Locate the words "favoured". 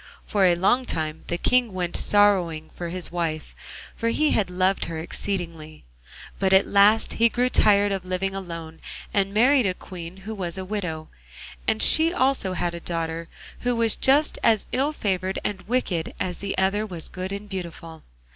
14.91-15.37